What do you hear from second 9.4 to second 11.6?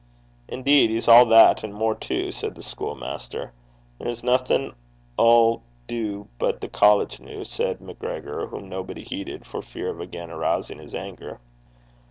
for fear of again rousing his anger.